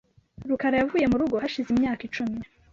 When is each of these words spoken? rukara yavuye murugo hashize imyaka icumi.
rukara 0.49 0.75
yavuye 0.81 1.05
murugo 1.11 1.35
hashize 1.43 1.69
imyaka 1.71 2.01
icumi. 2.07 2.39